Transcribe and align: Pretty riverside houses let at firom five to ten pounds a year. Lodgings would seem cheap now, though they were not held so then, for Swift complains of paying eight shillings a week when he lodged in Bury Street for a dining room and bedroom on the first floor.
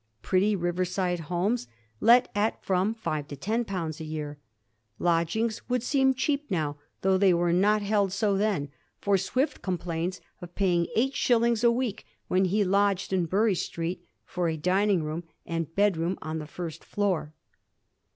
Pretty 0.23 0.55
riverside 0.55 1.19
houses 1.29 1.67
let 1.99 2.31
at 2.33 2.59
firom 2.65 2.97
five 2.97 3.27
to 3.27 3.35
ten 3.35 3.63
pounds 3.63 4.01
a 4.01 4.03
year. 4.03 4.39
Lodgings 4.97 5.61
would 5.69 5.83
seem 5.83 6.15
cheap 6.15 6.49
now, 6.49 6.77
though 7.01 7.19
they 7.19 7.35
were 7.35 7.53
not 7.53 7.83
held 7.83 8.11
so 8.11 8.35
then, 8.35 8.69
for 8.97 9.15
Swift 9.15 9.61
complains 9.61 10.19
of 10.41 10.55
paying 10.55 10.87
eight 10.95 11.13
shillings 11.13 11.63
a 11.63 11.71
week 11.71 12.03
when 12.29 12.45
he 12.45 12.63
lodged 12.63 13.13
in 13.13 13.27
Bury 13.27 13.53
Street 13.53 14.03
for 14.25 14.49
a 14.49 14.57
dining 14.57 15.03
room 15.03 15.23
and 15.45 15.75
bedroom 15.75 16.17
on 16.19 16.39
the 16.39 16.47
first 16.47 16.83
floor. 16.83 17.35